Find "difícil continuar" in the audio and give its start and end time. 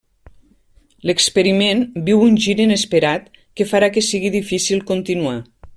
4.41-5.37